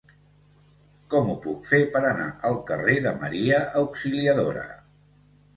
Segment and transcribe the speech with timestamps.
[1.13, 4.65] Com ho puc fer per anar al carrer de Maria Auxiliadora?